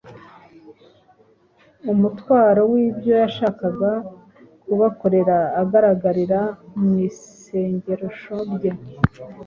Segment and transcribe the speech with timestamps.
[1.91, 3.91] Umutwaro w’ibyo yashakaga
[4.63, 6.41] kubakorera ugaragarira
[6.79, 8.71] mu isengesho rye